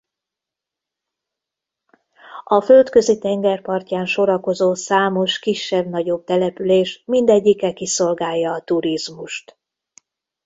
[2.43, 9.57] A Földközi-tenger partján sorakozó számos kisebb-nagyobb település mindegyike kiszolgálja a turizmust.